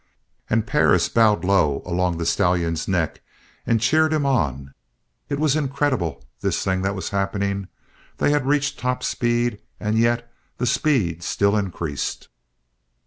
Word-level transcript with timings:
And 0.49 0.65
Perris 0.65 1.09
bowed 1.09 1.45
low 1.45 1.83
along 1.85 2.17
the 2.17 2.25
stallion's 2.25 2.87
neck 2.87 3.21
and 3.67 3.79
cheered 3.79 4.11
him 4.13 4.25
on. 4.25 4.73
It 5.29 5.37
was 5.39 5.55
incredible, 5.55 6.25
this 6.39 6.63
thing 6.63 6.81
that 6.81 6.95
was 6.95 7.09
happening. 7.09 7.67
They 8.17 8.31
had 8.31 8.47
reached 8.47 8.79
top 8.79 9.03
speed, 9.03 9.61
and 9.79 9.99
yet 9.99 10.27
the 10.57 10.65
speed 10.65 11.21
still 11.21 11.55
increased. 11.55 12.29